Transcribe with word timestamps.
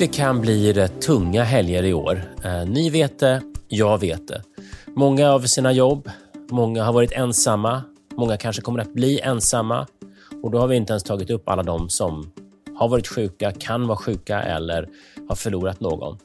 Det 0.00 0.06
kan 0.06 0.40
bli 0.40 0.72
rätt 0.72 1.00
tunga 1.00 1.44
helger 1.44 1.82
i 1.82 1.94
år. 1.94 2.22
Eh, 2.44 2.64
ni 2.66 2.90
vet 2.90 3.18
det, 3.18 3.42
jag 3.68 3.98
vet 3.98 4.28
det. 4.28 4.42
Många 4.86 5.30
av 5.30 5.40
sina 5.40 5.72
jobb, 5.72 6.10
många 6.50 6.84
har 6.84 6.92
varit 6.92 7.12
ensamma, 7.12 7.82
många 8.16 8.36
kanske 8.36 8.62
kommer 8.62 8.80
att 8.80 8.94
bli 8.94 9.20
ensamma. 9.20 9.86
Och 10.42 10.50
då 10.50 10.58
har 10.58 10.66
vi 10.66 10.76
inte 10.76 10.92
ens 10.92 11.02
tagit 11.02 11.30
upp 11.30 11.48
alla 11.48 11.62
de 11.62 11.88
som 11.88 12.32
har 12.80 12.88
varit 12.88 13.08
sjuka, 13.08 13.52
kan 13.52 13.86
vara 13.86 13.98
sjuka 13.98 14.42
eller 14.42 14.88
har 15.28 15.36
förlorat 15.36 15.80
någon. 15.80 16.18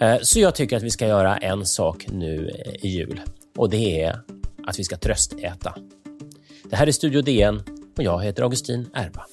Eh, 0.00 0.16
så 0.22 0.40
jag 0.40 0.54
tycker 0.54 0.76
att 0.76 0.82
vi 0.82 0.90
ska 0.90 1.06
göra 1.06 1.36
en 1.36 1.66
sak 1.66 2.06
nu 2.10 2.48
eh, 2.48 2.84
i 2.84 2.88
jul 2.88 3.20
och 3.56 3.70
det 3.70 4.02
är 4.02 4.20
att 4.66 4.78
vi 4.78 4.84
ska 4.84 4.96
tröstäta. 4.96 5.74
Det 6.70 6.76
här 6.76 6.86
är 6.86 6.92
Studio 6.92 7.22
DN 7.22 7.62
och 7.96 8.02
jag 8.02 8.24
heter 8.24 8.42
Augustin 8.42 8.90
Erba. 8.94 9.26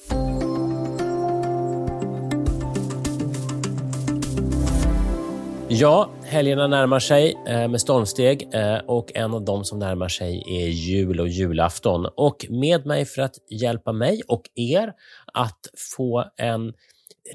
Ja, 5.68 6.10
helgerna 6.32 6.66
närmar 6.66 6.98
sig 6.98 7.34
eh, 7.46 7.68
med 7.68 7.80
stormsteg 7.80 8.48
eh, 8.54 8.76
och 8.76 9.12
en 9.14 9.34
av 9.34 9.44
dem 9.44 9.64
som 9.64 9.78
närmar 9.78 10.08
sig 10.08 10.42
är 10.48 10.68
jul 10.68 11.20
och 11.20 11.28
julafton. 11.28 12.06
Och 12.16 12.46
med 12.50 12.86
mig 12.86 13.04
för 13.04 13.22
att 13.22 13.34
hjälpa 13.60 13.92
mig 13.92 14.22
och 14.28 14.42
er 14.54 14.92
att 15.32 15.60
få 15.96 16.24
en 16.36 16.72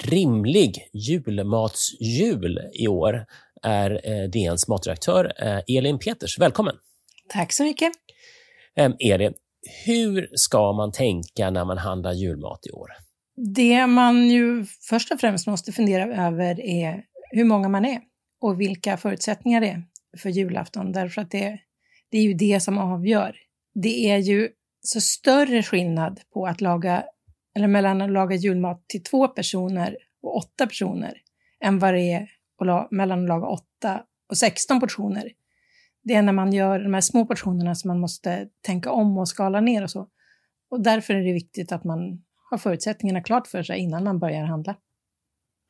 rimlig 0.03 0.89
julmatsjul 0.93 2.59
i 2.73 2.87
år 2.87 3.25
är 3.63 3.91
eh, 4.03 4.29
DNs 4.29 4.67
matredaktör 4.67 5.33
Elin 5.67 5.99
Peters. 5.99 6.39
Välkommen! 6.39 6.75
Tack 7.29 7.53
så 7.53 7.63
mycket. 7.63 7.91
Elin, 8.99 9.33
hur 9.85 10.29
ska 10.33 10.73
man 10.73 10.91
tänka 10.91 11.49
när 11.49 11.65
man 11.65 11.77
handlar 11.77 12.13
julmat 12.13 12.59
i 12.67 12.71
år? 12.71 12.87
Det 13.55 13.87
man 13.87 14.29
ju 14.29 14.65
först 14.89 15.11
och 15.11 15.19
främst 15.19 15.47
måste 15.47 15.71
fundera 15.71 16.27
över 16.27 16.61
är 16.61 17.03
hur 17.31 17.45
många 17.45 17.69
man 17.69 17.85
är 17.85 17.99
och 18.41 18.61
vilka 18.61 18.97
förutsättningar 18.97 19.61
det 19.61 19.69
är 19.69 19.83
för 20.17 20.29
julafton, 20.29 20.91
därför 20.91 21.21
att 21.21 21.31
det, 21.31 21.59
det 22.11 22.17
är 22.17 22.23
ju 22.23 22.33
det 22.33 22.59
som 22.59 22.77
avgör. 22.77 23.35
Det 23.73 24.09
är 24.09 24.17
ju 24.17 24.49
så 24.81 25.01
större 25.01 25.63
skillnad 25.63 26.21
på 26.33 26.47
att 26.47 26.61
laga, 26.61 27.03
eller 27.55 27.67
mellan 27.67 28.01
att 28.01 28.11
laga 28.11 28.35
julmat 28.35 28.87
till 28.87 29.03
två 29.03 29.27
personer 29.27 29.97
och 30.21 30.35
åtta 30.35 30.67
personer 30.67 31.21
än 31.63 31.79
vad 31.79 31.93
det 31.93 32.11
är 32.11 32.29
att 32.57 32.91
mellan 32.91 33.21
att 33.21 33.27
laga 33.27 33.47
åtta 33.47 34.03
och 34.29 34.37
16 34.37 34.79
portioner. 34.79 35.31
Det 36.03 36.13
är 36.13 36.21
när 36.21 36.33
man 36.33 36.53
gör 36.53 36.79
de 36.79 36.93
här 36.93 37.01
små 37.01 37.25
portionerna 37.25 37.75
som 37.75 37.87
man 37.87 37.99
måste 37.99 38.49
tänka 38.61 38.91
om 38.91 39.17
och 39.17 39.29
skala 39.29 39.61
ner 39.61 39.83
och 39.83 39.91
så. 39.91 40.07
Och 40.69 40.81
därför 40.81 41.13
är 41.13 41.23
det 41.23 41.33
viktigt 41.33 41.71
att 41.71 41.83
man 41.83 42.23
har 42.49 42.57
förutsättningarna 42.57 43.23
klart 43.23 43.47
för 43.47 43.63
sig 43.63 43.79
innan 43.79 44.03
man 44.03 44.19
börjar 44.19 44.43
handla. 44.43 44.75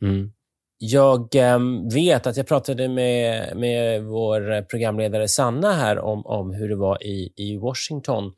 Mm. 0.01 0.31
Jag 0.77 1.35
ehm, 1.35 1.89
vet 1.89 2.27
att 2.27 2.37
jag 2.37 2.47
pratade 2.47 2.89
med, 2.89 3.57
med 3.57 4.03
vår 4.03 4.61
programledare 4.61 5.27
Sanna 5.27 5.73
här 5.73 5.99
om, 5.99 6.25
om 6.25 6.53
hur 6.53 6.69
det 6.69 6.75
var 6.75 7.03
i, 7.03 7.33
i 7.35 7.57
Washington. 7.57 8.31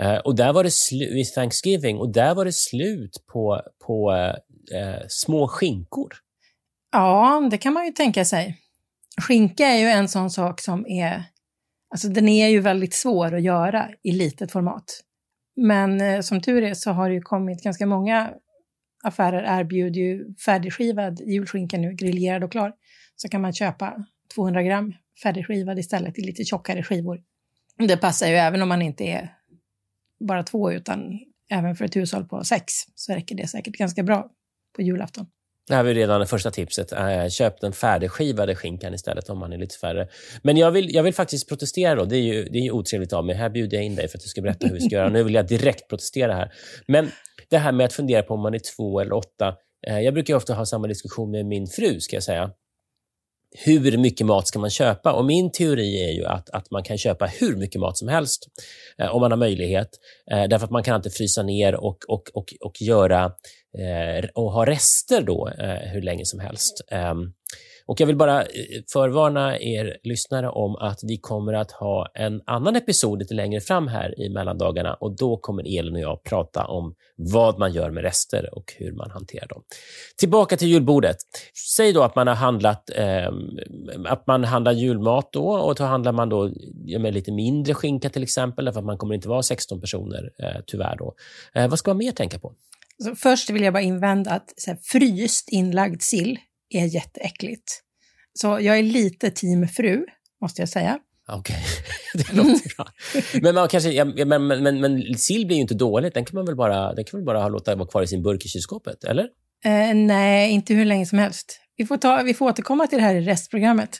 Eh, 0.00 0.16
och 0.16 0.36
där 0.36 0.52
var 0.52 0.64
det 0.64 0.70
vid 1.14 1.34
Thanksgiving 1.34 1.98
och 1.98 2.12
där 2.12 2.34
var 2.34 2.44
det 2.44 2.54
slut 2.54 3.24
på, 3.32 3.62
på 3.86 4.12
eh, 4.12 4.80
eh, 4.80 5.02
små 5.08 5.48
skinkor. 5.48 6.12
Ja, 6.92 7.48
det 7.50 7.58
kan 7.58 7.72
man 7.72 7.86
ju 7.86 7.92
tänka 7.92 8.24
sig. 8.24 8.58
Skinka 9.20 9.66
är 9.66 9.78
ju 9.78 9.86
en 9.86 10.08
sån 10.08 10.30
sak 10.30 10.60
som 10.60 10.86
är... 10.86 11.24
Alltså 11.90 12.08
den 12.08 12.28
är 12.28 12.48
ju 12.48 12.60
väldigt 12.60 12.94
svår 12.94 13.34
att 13.34 13.42
göra 13.42 13.88
i 14.02 14.12
litet 14.12 14.52
format. 14.52 14.84
Men 15.56 16.00
eh, 16.00 16.20
som 16.20 16.40
tur 16.40 16.62
är 16.62 16.74
så 16.74 16.90
har 16.90 17.08
det 17.08 17.14
ju 17.14 17.20
kommit 17.20 17.62
ganska 17.62 17.86
många 17.86 18.30
affärer 19.04 19.60
erbjuder 19.60 20.00
ju 20.00 20.34
färdigskivad 20.34 21.20
julskinka 21.20 21.78
nu, 21.78 21.92
griljerad 21.94 22.44
och 22.44 22.52
klar. 22.52 22.72
Så 23.16 23.28
kan 23.28 23.40
man 23.40 23.52
köpa 23.52 24.04
200 24.34 24.62
gram 24.62 24.94
färdigskivad 25.22 25.78
istället 25.78 26.18
i 26.18 26.22
lite 26.22 26.44
tjockare 26.44 26.82
skivor. 26.82 27.22
Det 27.78 27.96
passar 27.96 28.26
ju 28.26 28.34
även 28.34 28.62
om 28.62 28.68
man 28.68 28.82
inte 28.82 29.04
är 29.04 29.34
bara 30.20 30.42
två, 30.42 30.72
utan 30.72 31.20
även 31.50 31.76
för 31.76 31.84
ett 31.84 31.96
hushåll 31.96 32.24
på 32.24 32.44
sex 32.44 32.72
så 32.94 33.12
räcker 33.12 33.34
det 33.34 33.46
säkert 33.46 33.74
ganska 33.74 34.02
bra 34.02 34.30
på 34.76 34.82
julafton. 34.82 35.26
Det 35.68 35.74
här 35.74 35.82
var 35.82 35.90
redan 35.90 36.20
det 36.20 36.26
första 36.26 36.50
tipset. 36.50 36.92
Eh, 36.92 37.28
köp 37.28 37.60
den 37.60 37.72
färdigskivade 37.72 38.54
skinkan 38.56 38.94
istället 38.94 39.30
om 39.30 39.38
man 39.38 39.52
är 39.52 39.58
lite 39.58 39.76
färre. 39.78 40.08
Men 40.42 40.56
jag 40.56 40.70
vill, 40.70 40.94
jag 40.94 41.02
vill 41.02 41.14
faktiskt 41.14 41.48
protestera. 41.48 41.94
Då. 41.94 42.04
Det 42.04 42.16
är 42.16 42.22
ju 42.22 42.44
det 42.44 42.58
är 42.58 42.70
otrevligt 42.70 43.12
av 43.12 43.26
mig. 43.26 43.36
Här 43.36 43.50
bjuder 43.50 43.76
jag 43.76 43.84
in 43.84 43.96
dig 43.96 44.08
för 44.08 44.18
att 44.18 44.22
du 44.22 44.28
ska 44.28 44.40
berätta 44.40 44.66
hur 44.66 44.74
vi 44.74 44.80
ska 44.80 44.94
göra. 44.94 45.08
Nu 45.08 45.22
vill 45.22 45.34
jag 45.34 45.46
direkt 45.46 45.88
protestera 45.88 46.34
här. 46.34 46.52
Men 46.86 47.10
det 47.50 47.58
här 47.58 47.72
med 47.72 47.86
att 47.86 47.92
fundera 47.92 48.22
på 48.22 48.34
om 48.34 48.40
man 48.40 48.54
är 48.54 48.60
två 48.76 49.00
eller 49.00 49.12
åtta. 49.12 49.56
Eh, 49.86 50.00
jag 50.00 50.14
brukar 50.14 50.34
ofta 50.34 50.54
ha 50.54 50.66
samma 50.66 50.86
diskussion 50.86 51.30
med 51.30 51.46
min 51.46 51.66
fru, 51.66 52.00
ska 52.00 52.16
jag 52.16 52.22
säga. 52.22 52.50
Hur 53.64 53.98
mycket 53.98 54.26
mat 54.26 54.48
ska 54.48 54.58
man 54.58 54.70
köpa? 54.70 55.12
Och 55.12 55.24
Min 55.24 55.52
teori 55.52 56.04
är 56.04 56.12
ju 56.12 56.24
att, 56.24 56.50
att 56.50 56.70
man 56.70 56.82
kan 56.82 56.98
köpa 56.98 57.26
hur 57.26 57.56
mycket 57.56 57.80
mat 57.80 57.98
som 57.98 58.08
helst 58.08 58.46
eh, 58.98 59.14
om 59.14 59.20
man 59.20 59.30
har 59.30 59.38
möjlighet. 59.38 59.88
Eh, 60.30 60.44
därför 60.48 60.64
att 60.64 60.70
man 60.70 60.82
kan 60.82 60.94
alltid 60.94 61.12
frysa 61.12 61.42
ner 61.42 61.74
och, 61.74 61.98
och, 62.08 62.22
och, 62.34 62.54
och, 62.60 62.82
göra, 62.82 63.24
eh, 63.78 64.28
och 64.34 64.52
ha 64.52 64.66
rester 64.66 65.22
då 65.22 65.48
eh, 65.58 65.90
hur 65.92 66.02
länge 66.02 66.24
som 66.24 66.40
helst. 66.40 66.84
Ehm, 66.90 67.32
och 67.88 68.00
Jag 68.00 68.06
vill 68.06 68.16
bara 68.16 68.42
eh, 68.42 68.46
förvarna 68.92 69.58
er 69.58 69.96
lyssnare 70.02 70.48
om 70.48 70.76
att 70.76 71.00
vi 71.02 71.18
kommer 71.18 71.52
att 71.52 71.72
ha 71.72 72.06
en 72.14 72.40
annan 72.46 72.76
episod 72.76 73.18
lite 73.18 73.34
längre 73.34 73.60
fram 73.60 73.88
här 73.88 74.20
i 74.20 74.28
mellandagarna 74.28 74.94
och 74.94 75.16
då 75.16 75.36
kommer 75.36 75.78
Elin 75.78 75.94
och 75.94 76.00
jag 76.00 76.22
prata 76.24 76.66
om 76.66 76.94
vad 77.16 77.58
man 77.58 77.72
gör 77.72 77.90
med 77.90 78.02
rester 78.02 78.48
och 78.52 78.74
hur 78.76 78.92
man 78.92 79.10
hanterar 79.10 79.46
dem. 79.48 79.62
Tillbaka 80.18 80.56
till 80.56 80.68
julbordet. 80.68 81.16
Säg 81.76 81.92
då 81.92 82.02
att 82.02 82.16
man 82.16 82.26
har 82.26 82.34
handlat 82.34 82.90
eh, 82.96 83.32
att 84.06 84.26
man 84.26 84.44
handlar 84.44 84.72
julmat 84.72 85.28
då 85.32 85.48
och 85.48 85.74
då 85.74 85.84
handlar 85.84 86.12
man 86.12 86.28
då 86.28 86.50
med 86.98 87.14
lite 87.14 87.32
mindre 87.32 87.74
skinka 87.74 88.10
till 88.10 88.22
exempel, 88.22 88.72
för 88.72 88.80
att 88.80 88.86
man 88.86 88.98
kommer 88.98 89.14
inte 89.14 89.28
vara 89.28 89.42
16 89.42 89.80
personer 89.80 90.30
eh, 90.42 90.60
tyvärr 90.66 90.96
då. 90.96 91.14
Eh, 91.54 91.68
vad 91.68 91.78
ska 91.78 91.90
man 91.90 91.98
mer 91.98 92.12
tänka 92.12 92.38
på? 92.38 92.52
Så 93.04 93.14
först 93.14 93.50
vill 93.50 93.62
jag 93.62 93.72
bara 93.72 93.82
invända 93.82 94.30
att 94.30 94.54
så 94.56 94.70
här, 94.70 94.78
fryst 94.82 95.48
inlagd 95.48 96.02
sill 96.02 96.38
är 96.70 96.84
jätteäckligt. 96.84 97.82
Så 98.34 98.46
jag 98.46 98.78
är 98.78 98.82
lite 98.82 99.30
team 99.30 99.68
fru, 99.68 100.06
måste 100.40 100.62
jag 100.62 100.68
säga. 100.68 100.98
Okej, 101.28 101.56
okay. 101.56 102.24
det 102.24 102.32
låter 102.32 102.76
bra. 102.76 102.88
Men, 103.42 103.54
man 103.54 103.68
kanske, 103.68 103.90
ja, 103.90 104.04
men, 104.04 104.46
men, 104.46 104.62
men, 104.62 104.80
men 104.80 105.18
sill 105.18 105.46
blir 105.46 105.56
ju 105.56 105.62
inte 105.62 105.74
dåligt. 105.74 106.14
Den 106.14 106.24
kan 106.24 106.34
man 106.34 106.46
väl 106.46 106.56
bara, 106.56 106.94
den 106.94 107.04
kan 107.04 107.20
väl 107.20 107.24
bara 107.24 107.48
låta 107.48 107.74
vara 107.74 107.88
kvar 107.88 108.02
i 108.02 108.06
sin 108.06 108.22
burk 108.22 108.44
i 108.44 108.48
kylskåpet, 108.48 109.04
eller? 109.04 109.28
Eh, 109.64 109.94
nej, 109.94 110.50
inte 110.50 110.74
hur 110.74 110.84
länge 110.84 111.06
som 111.06 111.18
helst. 111.18 111.60
Vi 111.76 111.86
får, 111.86 111.96
ta, 111.96 112.22
vi 112.22 112.34
får 112.34 112.46
återkomma 112.46 112.86
till 112.86 112.98
det 112.98 113.04
här 113.04 113.14
i 113.14 113.20
restprogrammet. 113.20 113.98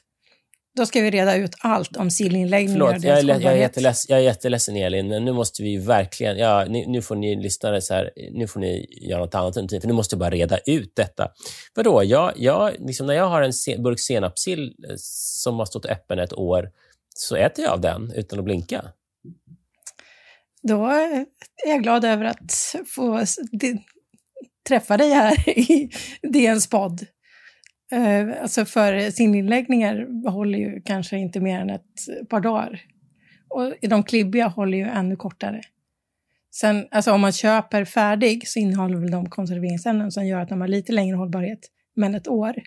Då 0.78 0.86
ska 0.86 1.00
vi 1.00 1.10
reda 1.10 1.36
ut 1.36 1.54
allt 1.58 1.96
om 1.96 2.10
sillinläggningar 2.10 2.86
Förlåt, 2.86 3.04
jag 3.04 3.18
är, 3.18 3.24
jag, 3.24 3.52
är 3.52 3.56
jätteleds, 3.56 4.08
jag 4.08 4.18
är 4.18 4.22
jätteledsen 4.22 4.76
Elin, 4.76 5.08
men 5.08 5.24
nu 5.24 5.32
måste 5.32 5.62
vi 5.62 5.76
verkligen... 5.76 6.38
Ja, 6.38 6.64
ni, 6.64 6.86
nu 6.86 7.02
får 7.02 7.16
ni 7.16 7.36
lyssnare 7.36 7.80
så 7.80 7.94
här, 7.94 8.10
nu 8.32 8.46
får 8.46 8.60
ni 8.60 8.86
göra 8.90 9.20
något 9.20 9.34
annat 9.34 9.56
under 9.56 9.68
tiden, 9.68 9.80
för 9.80 9.88
nu 9.88 9.94
måste 9.94 10.14
jag 10.14 10.20
bara 10.20 10.30
reda 10.30 10.58
ut 10.58 10.92
detta. 10.96 11.28
Vadå? 11.74 12.04
Jag, 12.04 12.32
jag, 12.36 12.72
liksom 12.78 13.06
när 13.06 13.14
jag 13.14 13.28
har 13.28 13.42
en 13.42 13.52
se, 13.52 13.78
burk 13.78 14.00
senapssill 14.00 14.74
eh, 14.88 14.94
som 14.98 15.58
har 15.58 15.66
stått 15.66 15.86
öppen 15.86 16.18
ett 16.18 16.32
år, 16.32 16.70
så 17.14 17.36
äter 17.36 17.64
jag 17.64 17.72
av 17.72 17.80
den 17.80 18.12
utan 18.16 18.38
att 18.38 18.44
blinka. 18.44 18.84
Då 20.62 20.86
är 20.86 21.26
jag 21.66 21.82
glad 21.82 22.04
över 22.04 22.24
att 22.24 22.74
få 22.86 23.24
träffa 24.68 24.96
dig 24.96 25.10
här 25.10 25.48
i 25.48 25.90
DNs 26.22 26.66
podd. 26.70 27.06
Eh, 27.92 28.42
alltså 28.42 28.64
för 28.64 29.10
sininläggningar 29.10 30.28
håller 30.30 30.58
ju 30.58 30.80
kanske 30.80 31.18
inte 31.18 31.40
mer 31.40 31.60
än 31.60 31.70
ett 31.70 32.28
par 32.28 32.40
dagar. 32.40 32.80
Och 33.48 33.74
de 33.80 34.02
klibbiga 34.02 34.46
håller 34.46 34.78
ju 34.78 34.84
ännu 34.84 35.16
kortare. 35.16 35.60
Sen, 36.50 36.88
alltså 36.90 37.12
om 37.12 37.20
man 37.20 37.32
köper 37.32 37.84
färdig 37.84 38.48
så 38.48 38.58
innehåller 38.58 38.96
väl 38.96 39.10
de 39.10 39.30
konserveringsämnen 39.30 40.12
som 40.12 40.26
gör 40.26 40.40
att 40.40 40.48
de 40.48 40.60
har 40.60 40.68
lite 40.68 40.92
längre 40.92 41.16
hållbarhet. 41.16 41.60
Men 41.96 42.14
ett 42.14 42.28
år, 42.28 42.62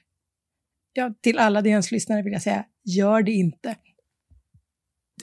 ja, 0.93 1.13
till 1.21 1.39
alla 1.39 1.61
DNs 1.61 1.91
lyssnare 1.91 2.21
vill 2.21 2.33
jag 2.33 2.41
säga, 2.41 2.65
gör 2.83 3.21
det 3.21 3.31
inte. 3.31 3.75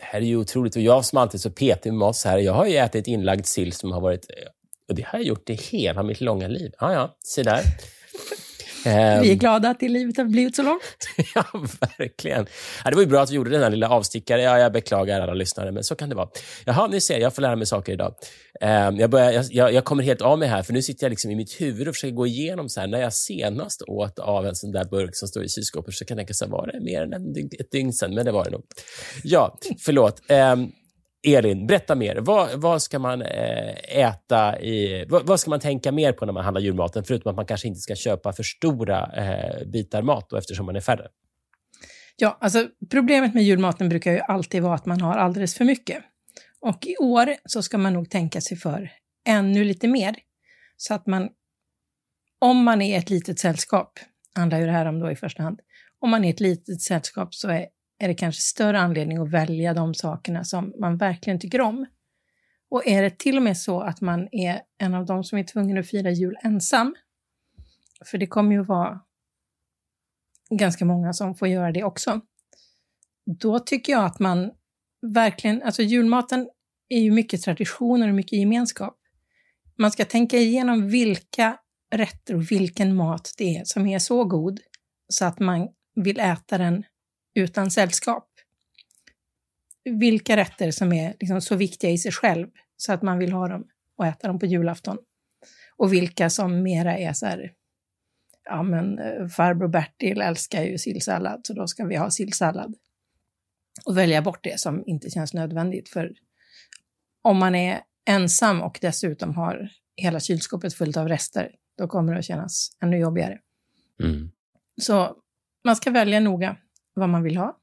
Det 0.01 0.05
här 0.05 0.21
är 0.21 0.25
ju 0.25 0.37
otroligt. 0.37 0.77
Och 0.77 0.83
jag 0.83 1.05
som 1.05 1.19
alltid 1.19 1.39
är 1.39 1.43
så 1.43 1.51
petig 1.51 1.93
med 1.93 1.99
mat 1.99 2.17
så 2.17 2.29
här, 2.29 2.39
jag 2.39 2.53
har 2.53 2.67
ju 2.67 2.77
ätit 2.77 3.07
inlagd 3.07 3.47
sill 3.47 3.73
som 3.73 3.93
har 3.93 4.01
varit... 4.01 4.31
Eh, 4.31 4.49
och 4.89 4.95
det 4.95 5.07
har 5.07 5.19
jag 5.19 5.27
gjort 5.27 5.51
i 5.51 5.55
hela 5.55 6.03
mitt 6.03 6.21
långa 6.21 6.49
liv. 6.49 6.73
Ja, 6.79 6.93
ja, 6.93 7.17
se 7.21 7.43
där. 7.43 7.61
Vi 9.23 9.31
är 9.31 9.35
glada 9.35 9.71
att 9.71 9.81
det 9.81 9.89
livet 9.89 10.17
har 10.17 10.25
blivit 10.25 10.57
så 10.57 10.63
långt. 10.63 10.81
ja, 11.35 11.45
verkligen. 11.99 12.47
Ja, 12.85 12.91
det 12.91 12.97
var 12.97 13.03
ju 13.03 13.09
bra 13.09 13.23
att 13.23 13.31
vi 13.31 13.35
gjorde 13.35 13.51
den 13.51 13.63
här 13.63 13.71
lilla 13.71 13.89
avstickare. 13.89 14.43
Ja, 14.43 14.59
jag 14.59 14.73
beklagar 14.73 15.21
alla 15.21 15.35
lyssnare, 15.35 15.73
men 15.73 15.85
så 15.85 15.95
kan 15.95 16.09
det 16.09 16.15
vara. 16.15 16.29
Jaha, 16.65 16.87
ni 16.87 17.01
ser, 17.01 17.19
jag 17.19 17.35
får 17.35 17.43
lära 17.43 17.57
mig 17.57 17.67
saker 17.67 17.93
idag. 17.93 18.15
Um, 18.61 18.97
jag, 18.97 19.11
börjar, 19.11 19.45
jag, 19.51 19.73
jag, 19.73 19.85
kommer 19.85 20.03
helt 20.03 20.23
av 20.23 20.39
mig 20.39 20.49
här, 20.49 20.63
för 20.63 20.73
nu 20.73 20.83
sitter 20.83 21.05
jag 21.05 21.11
liksom 21.11 21.31
i 21.31 21.37
mitt 21.37 21.61
huvud 21.61 21.89
och 21.89 21.95
försöker 21.95 22.15
gå 22.15 22.27
igenom 22.27 22.69
så 22.69 22.81
här, 22.81 22.87
när 22.87 23.01
jag 23.01 23.15
senast 23.15 23.83
åt 23.83 24.19
av 24.19 24.47
en 24.47 24.55
sån 24.55 24.73
där 24.73 24.85
burk 24.85 25.11
som 25.13 25.29
står 25.29 25.45
i 25.45 25.49
kylskåpet, 25.49 25.95
så 25.95 26.05
kan 26.05 26.17
jag 26.17 26.27
tänka 26.27 26.35
så 26.35 26.45
här, 26.45 26.53
var 26.53 26.67
det 26.73 26.81
mer 26.81 27.03
än 27.03 27.13
ett 27.61 27.71
dygn 27.71 27.93
sedan? 27.93 28.15
Men 28.15 28.25
det 28.25 28.33
var 28.33 28.45
det 28.45 28.51
nog. 28.51 28.63
Ja, 29.23 29.59
förlåt. 29.79 30.23
Elin, 31.35 31.67
berätta 31.67 31.95
mer. 31.95 32.17
Vad, 32.17 32.61
vad 32.61 32.83
ska 32.83 32.99
man 32.99 33.23
eh, 33.23 33.99
äta 33.99 34.61
i... 34.61 35.05
Vad, 35.09 35.27
vad, 35.27 35.41
ska 35.41 35.51
man 35.51 35.61
tänka 35.61 35.93
mer 35.93 36.13
på 36.13 36.27
när 36.27 36.33
man 36.33 36.45
handlar 36.45 36.61
julmaten, 36.61 37.05
förutom 37.05 37.31
att 37.31 37.37
man 37.37 37.47
kanske 37.47 37.69
inte 37.69 37.81
ska 37.81 37.95
köpa 37.95 38.33
för 38.33 38.43
stora 38.43 39.11
eh, 39.17 39.67
bitar 39.67 40.03
mat 40.03 40.27
då, 40.31 40.37
eftersom 40.37 40.67
man 40.67 40.77
är 40.77 40.81
färre? 40.81 41.09
Ja, 42.17 42.39
alltså 42.41 42.69
problemet 42.91 43.35
med 43.35 43.43
julmaten 43.43 43.89
brukar 43.89 44.13
ju 44.13 44.21
alltid 44.21 44.63
vara 44.63 44.75
att 44.75 44.87
man 44.87 45.01
har 45.01 45.15
alldeles 45.15 45.55
för 45.55 45.65
mycket. 45.65 46.05
Och 46.61 46.87
i 46.87 46.97
år 46.97 47.35
så 47.45 47.63
ska 47.63 47.79
man 47.79 47.93
nog 47.93 48.11
tänka 48.11 48.41
sig 48.41 48.57
för 48.57 48.91
ännu 49.29 49.65
lite 49.65 49.89
mer. 49.89 50.17
Så 50.77 50.95
att 50.95 51.07
man, 51.07 51.29
om 52.39 52.65
man 52.65 52.83
är 52.83 52.99
ett 52.99 53.11
litet 53.11 53.39
sällskap, 53.39 53.99
handlar 54.35 54.59
ju 54.59 54.67
det 54.67 54.73
här 54.73 54.87
om 54.87 55.01
då 55.01 55.11
i 55.11 55.17
första 55.17 55.43
hand, 55.43 55.61
om 56.01 56.11
man 56.11 56.25
är 56.25 56.31
ett 56.31 56.41
litet 56.41 56.83
sällskap 56.83 57.35
så 57.35 57.49
är 57.49 57.67
är 57.99 58.09
det 58.09 58.15
kanske 58.15 58.43
större 58.43 58.81
anledning 58.81 59.19
att 59.19 59.31
välja 59.31 59.75
de 59.75 59.95
sakerna 59.95 60.45
som 60.45 60.75
man 60.81 60.97
verkligen 60.97 61.41
tycker 61.41 61.61
om. 61.61 61.87
Och 62.71 62.87
är 62.87 63.03
det 63.03 63.19
till 63.19 63.37
och 63.37 63.43
med 63.43 63.59
så 63.59 63.81
att 63.81 64.01
man 64.01 64.29
är 64.33 64.61
en 64.79 64.95
av 64.95 65.07
de 65.07 65.25
som 65.25 65.39
är 65.39 65.45
tvungen 65.45 65.79
att 65.79 65.89
fira 65.89 66.11
jul 66.11 66.37
ensam, 66.43 66.95
för 68.05 68.19
det 68.19 68.27
kommer 68.27 68.53
ju 68.53 68.65
vara 68.65 69.01
ganska 70.51 70.85
många 70.85 71.13
som 71.13 71.35
får 71.35 71.49
göra 71.49 71.73
det 71.73 71.85
också, 71.85 72.21
då 73.41 73.59
tycker 73.59 73.93
jag 73.93 74.05
att 74.05 74.19
man 74.19 74.51
verkligen, 75.03 75.63
alltså 75.63 75.83
julmaten 75.83 76.49
är 76.89 77.01
ju 77.01 77.11
mycket 77.11 77.43
traditioner 77.43 78.09
och 78.09 78.15
mycket 78.15 78.39
gemenskap. 78.39 78.99
Man 79.79 79.91
ska 79.91 80.05
tänka 80.05 80.37
igenom 80.37 80.89
vilka 80.89 81.59
rätter 81.91 82.35
och 82.35 82.51
vilken 82.51 82.97
mat 82.97 83.35
det 83.39 83.57
är 83.57 83.65
som 83.65 83.87
är 83.87 83.99
så 83.99 84.25
god 84.25 84.61
så 85.09 85.25
att 85.25 85.41
man 85.41 85.69
vill 85.95 86.21
äta 86.21 86.59
den 86.59 86.85
utan 87.39 87.71
sällskap. 87.71 88.29
Vilka 89.85 90.37
rätter 90.37 90.71
som 90.71 90.93
är 90.93 91.15
liksom 91.21 91.41
så 91.41 91.57
viktiga 91.57 91.91
i 91.91 91.99
sig 91.99 92.13
själv 92.13 92.47
så 92.77 92.93
att 92.93 93.03
man 93.03 93.19
vill 93.19 93.33
ha 93.33 93.49
dem 93.49 93.69
och 93.97 94.07
äta 94.07 94.29
dem 94.29 94.39
på 94.39 94.47
julafton. 94.47 94.99
Och 95.77 95.93
vilka 95.93 96.31
som 96.31 96.63
mera 96.63 96.99
är 96.99 97.13
så 97.13 97.27
här, 97.27 97.53
ja 98.45 98.63
men 98.63 98.99
eh, 98.99 99.27
farbror 99.29 99.69
Bertil 99.69 100.21
älskar 100.21 100.63
ju 100.63 100.79
sillsallad 100.79 101.41
så 101.47 101.53
då 101.53 101.67
ska 101.67 101.85
vi 101.85 101.97
ha 101.97 102.11
sillsallad. 102.11 102.75
Och 103.85 103.97
välja 103.99 104.23
bort 104.23 104.41
det 104.43 104.61
som 104.61 104.83
inte 104.87 105.11
känns 105.11 105.35
nödvändigt 105.35 105.89
för 105.89 106.13
om 107.23 107.39
man 107.39 107.55
är 107.55 107.81
ensam 108.09 108.63
och 108.63 108.79
dessutom 108.81 109.35
har 109.35 109.69
hela 109.97 110.21
kylskåpet 110.21 110.75
fullt 110.75 110.97
av 110.97 111.09
rester, 111.09 111.55
då 111.79 111.89
kommer 111.89 112.13
det 112.13 112.19
att 112.19 112.25
kännas 112.25 112.71
ännu 112.83 112.99
jobbigare. 112.99 113.39
Mm. 114.03 114.31
Så 114.81 115.17
man 115.65 115.77
ska 115.77 115.91
välja 115.91 116.21
noga 116.21 116.57
vad 116.99 117.09
man 117.09 117.23
vill 117.23 117.37
ha. 117.37 117.59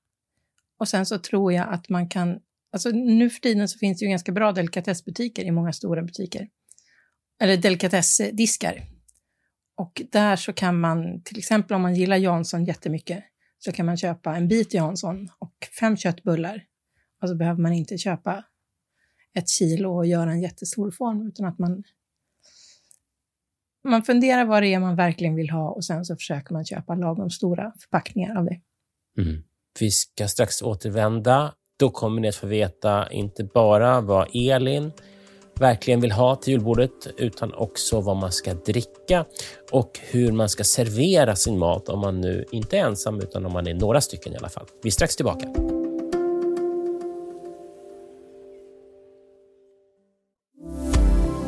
Och 0.78 0.88
sen 0.88 1.06
så 1.06 1.20
tror 1.20 1.54
jag 1.54 1.74
att 1.74 1.90
man 1.90 2.10
kan, 2.10 2.40
alltså 2.72 2.90
nu 2.90 3.30
för 3.30 3.40
tiden 3.40 3.70
så 3.70 3.80
finns 3.80 4.00
det 4.00 4.06
ju 4.06 4.10
ganska 4.10 4.32
bra 4.32 4.52
delikatessbutiker 4.52 5.44
i 5.44 5.52
många 5.52 5.74
stora 5.74 6.02
butiker. 6.02 6.50
Eller 7.40 7.58
delikatessdiskar. 7.58 8.82
Och 9.76 10.02
där 10.12 10.36
så 10.36 10.54
kan 10.54 10.80
man, 10.80 11.22
till 11.22 11.38
exempel 11.38 11.76
om 11.76 11.82
man 11.82 11.96
gillar 11.96 12.18
Jansson 12.18 12.66
jättemycket, 12.66 13.24
så 13.60 13.72
kan 13.72 13.86
man 13.86 13.98
köpa 13.98 14.36
en 14.36 14.48
bit 14.48 14.74
Jansson 14.74 15.30
och 15.40 15.56
fem 15.80 15.98
köttbullar. 15.98 16.64
Och 17.22 17.30
så 17.30 17.36
behöver 17.36 17.62
man 17.62 17.74
inte 17.74 17.98
köpa 17.98 18.44
ett 19.34 19.50
kilo 19.50 19.96
och 19.96 20.06
göra 20.06 20.32
en 20.32 20.42
jättestor 20.42 20.92
form, 20.92 21.28
utan 21.28 21.46
att 21.46 21.60
man 21.60 21.84
man 23.86 24.04
funderar 24.04 24.46
vad 24.46 24.64
det 24.64 24.74
är 24.74 24.80
man 24.80 24.96
verkligen 24.96 25.36
vill 25.36 25.50
ha 25.50 25.70
och 25.70 25.86
sen 25.86 26.06
så 26.06 26.16
försöker 26.16 26.54
man 26.54 26.66
köpa 26.66 26.96
lagom 26.96 27.30
stora 27.30 27.74
förpackningar 27.80 28.36
av 28.36 28.46
det. 28.46 28.62
Mm. 29.17 29.44
Vi 29.79 29.91
ska 29.91 30.27
strax 30.27 30.62
återvända. 30.62 31.53
Då 31.79 31.89
kommer 31.89 32.21
ni 32.21 32.27
att 32.27 32.35
få 32.35 32.47
veta 32.47 33.12
inte 33.12 33.44
bara 33.44 34.01
vad 34.01 34.27
Elin 34.33 34.91
verkligen 35.59 36.01
vill 36.01 36.12
ha 36.12 36.35
till 36.35 36.53
julbordet, 36.53 37.07
utan 37.17 37.53
också 37.53 38.01
vad 38.01 38.17
man 38.17 38.31
ska 38.31 38.53
dricka 38.53 39.25
och 39.71 40.00
hur 40.01 40.31
man 40.31 40.50
ska 40.50 40.63
servera 40.63 41.35
sin 41.35 41.57
mat 41.57 41.89
om 41.89 42.00
man 42.00 42.21
nu 42.21 42.45
inte 42.51 42.77
är 42.77 42.85
ensam, 42.85 43.19
utan 43.19 43.45
om 43.45 43.51
man 43.51 43.67
är 43.67 43.73
några 43.73 44.01
stycken 44.01 44.33
i 44.33 44.38
alla 44.38 44.50
fall. 44.50 44.65
Vi 44.83 44.89
är 44.89 44.91
strax 44.91 45.15
tillbaka. 45.15 45.75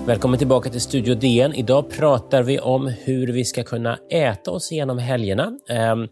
Välkommen 0.08 0.38
tillbaka 0.38 0.70
till 0.70 0.82
Studio 0.82 1.16
DN. 1.16 1.54
Idag 1.54 1.90
pratar 1.90 2.44
vi 2.44 2.60
om 2.60 2.88
hur 2.88 3.28
vi 3.28 3.46
ska 3.46 3.64
kunna 3.64 4.00
äta 4.12 4.52
oss 4.52 4.72
igenom 4.72 4.98
helgerna 4.98 5.60
ehm, 5.70 6.08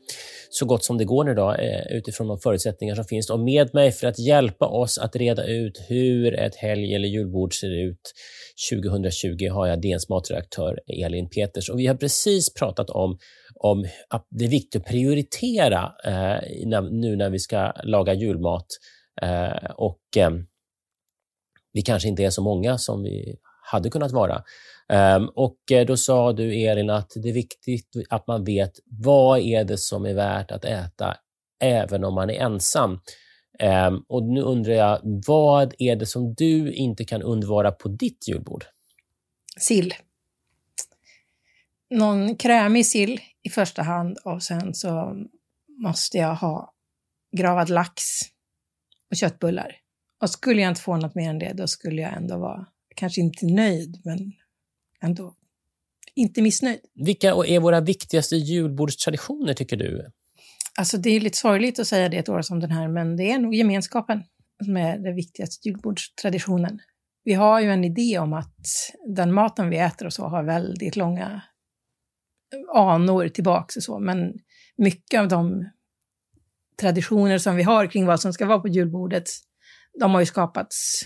så 0.50 0.66
gott 0.66 0.84
som 0.84 0.98
det 0.98 1.06
går 1.06 1.24
nu 1.24 1.34
då, 1.34 1.54
eh, 1.54 1.98
utifrån 1.98 2.28
de 2.28 2.40
förutsättningar 2.40 2.96
som 2.96 3.06
finns. 3.06 3.30
Och 3.30 3.40
med 3.40 3.74
mig 3.74 3.92
för 3.92 4.08
att 4.08 4.20
hjälpa 4.20 4.68
oss 4.68 4.98
att 4.98 5.16
reda 5.16 5.46
ut 5.46 5.86
hur 5.88 6.34
ett 6.34 6.56
helg 6.56 6.96
eller 6.96 7.08
julbord 7.08 7.54
ser 7.54 7.72
ut 7.72 8.14
2020 8.72 9.50
har 9.52 9.68
jag 9.68 9.82
DNs 9.82 10.10
matredaktör 10.10 10.80
Elin 10.88 11.30
Peters. 11.30 11.70
Och 11.70 11.80
vi 11.80 11.88
har 11.88 11.96
precis 11.96 12.54
pratat 12.54 12.90
om, 12.90 13.18
om 13.56 13.86
att 14.10 14.28
det 14.30 14.46
är 14.46 14.50
viktigt 14.50 14.82
att 14.82 14.88
prioritera 14.88 15.92
eh, 16.06 16.82
nu 16.92 17.16
när 17.16 17.30
vi 17.30 17.40
ska 17.40 17.72
laga 17.84 18.14
julmat. 18.14 18.68
Eh, 19.22 19.72
och 19.76 20.02
ehm, 20.18 20.46
vi 21.74 21.82
kanske 21.82 22.10
inte 22.10 22.24
är 22.24 22.30
så 22.30 22.42
många 22.42 22.78
som 22.78 23.04
vi 23.04 23.36
hade 23.66 23.90
kunnat 23.90 24.12
vara. 24.12 24.44
Ehm, 24.90 25.30
och 25.36 25.72
eh, 25.72 25.86
då 25.86 25.98
sa 25.98 26.34
du, 26.34 26.54
Elin, 26.54 26.90
att 26.90 27.12
det 27.16 27.30
är 27.30 27.34
viktigt 27.34 27.96
att 28.10 28.28
man 28.28 28.44
vet 28.44 28.80
vad 28.86 29.40
är 29.40 29.64
det 29.64 29.78
som 29.78 30.06
är 30.06 30.14
värt 30.14 30.52
att 30.52 30.66
äta 30.66 31.18
även 31.60 32.04
om 32.04 32.14
man 32.14 32.30
är 32.30 32.34
ensam. 32.34 33.00
Ehm, 33.60 34.04
och 34.08 34.24
nu 34.24 34.42
undrar 34.42 34.74
jag, 34.74 35.00
vad 35.28 35.74
är 35.78 35.96
det 35.96 36.06
som 36.06 36.34
du 36.34 36.74
inte 36.74 37.06
kan 37.06 37.22
undvara 37.22 37.72
på 37.72 37.90
ditt 37.90 38.28
julbord? 38.28 38.66
Sill. 39.60 39.94
Någon 41.90 42.36
krämig 42.36 42.86
sill 42.86 43.20
i 43.44 43.50
första 43.50 43.82
hand 43.82 44.18
och 44.24 44.44
sen 44.44 44.74
så 44.74 45.16
måste 45.68 46.18
jag 46.18 46.36
ha 46.36 46.74
gravad 47.38 47.70
lax 47.70 48.04
och 49.12 49.18
köttbullar. 49.18 49.76
Och 50.22 50.30
skulle 50.30 50.62
jag 50.62 50.72
inte 50.72 50.82
få 50.82 50.98
något 50.98 51.16
mer 51.16 51.30
än 51.30 51.40
det, 51.40 51.54
då 51.54 51.68
skulle 51.68 52.02
jag 52.02 52.14
ändå 52.14 52.38
vara 52.38 52.66
kanske 52.96 53.22
inte 53.22 53.46
nöjd, 53.46 54.02
men 54.04 54.34
ändå 55.02 55.36
inte 56.16 56.42
missnöjd. 56.42 56.80
Vilka 56.96 57.30
är 57.30 57.60
våra 57.60 57.82
viktigaste 57.82 58.36
julbordstraditioner, 58.36 59.54
tycker 59.54 59.78
du? 59.78 60.12
Alltså, 60.78 60.98
det 60.98 61.10
är 61.10 61.20
lite 61.20 61.38
sorgligt 61.38 61.80
att 61.80 61.88
säga 61.88 62.10
det 62.10 62.18
ett 62.18 62.30
år 62.30 62.42
som 62.42 62.60
den 62.60 62.72
här, 62.72 62.88
men 62.88 63.18
det 63.18 63.32
är 63.32 63.40
nog 63.40 63.56
gemenskapen 63.56 64.24
som 64.64 64.78
är 64.78 64.98
den 64.98 65.16
viktigaste 65.16 65.68
julbordstraditionen. 65.68 66.80
Vi 67.24 67.34
har 67.34 67.62
ju 67.62 67.72
en 67.72 67.84
idé 67.84 68.20
om 68.20 68.34
att 68.34 68.68
den 69.16 69.34
maten 69.34 69.70
vi 69.70 69.78
äter 69.78 70.06
och 70.06 70.14
så 70.14 70.28
har 70.28 70.44
väldigt 70.44 70.96
långa 70.96 71.42
anor 72.74 73.28
tillbaks 73.28 73.78
och 73.78 73.84
så, 73.84 74.00
men 74.00 74.34
mycket 74.78 75.20
av 75.20 75.28
de 75.28 75.70
traditioner 76.80 77.38
som 77.38 77.56
vi 77.56 77.64
har 77.64 77.88
kring 77.88 78.06
vad 78.06 78.20
som 78.20 78.34
ska 78.34 78.46
vara 78.46 78.60
på 78.60 78.68
julbordet, 78.68 79.30
de 80.00 80.12
har 80.12 80.20
ju 80.20 80.26
skapats 80.26 81.06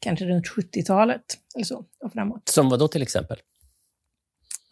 kanske 0.00 0.24
runt 0.24 0.46
70-talet 0.48 1.22
eller 1.54 1.64
så 1.64 1.84
och 2.04 2.12
framåt. 2.12 2.48
Som 2.48 2.68
vad 2.68 2.78
då 2.78 2.88
till 2.88 3.02
exempel? 3.02 3.38